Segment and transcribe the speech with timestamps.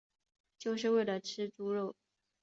[0.57, 1.95] 就是为了吃猪肉